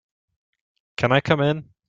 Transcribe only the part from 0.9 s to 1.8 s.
Can I come in?